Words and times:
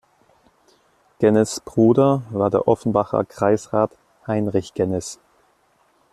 Gennes 1.19 1.59
Bruder 1.59 2.23
war 2.31 2.49
der 2.49 2.67
Offenbacher 2.67 3.23
Kreisrat 3.23 3.91
Heinrich 4.25 4.73
Gennes. 4.73 5.19